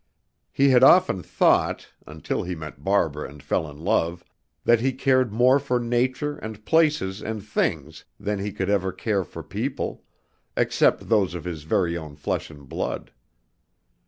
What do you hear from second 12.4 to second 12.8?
and